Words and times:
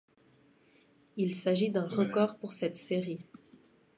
Il 1.15 1.35
s'agit 1.35 1.69
d'un 1.69 1.85
record 1.85 2.39
pour 2.39 2.53
cette 2.53 2.73
série. 2.75 3.23